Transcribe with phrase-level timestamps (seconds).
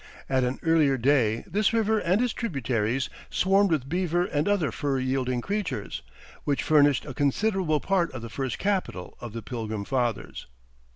[0.27, 4.97] At an earlier day this river and its tributaries swarmed with beaver and other fur
[4.97, 6.01] yielding creatures,
[6.43, 10.47] which furnished a considerable part of the first capital of the Pilgrim Fathers.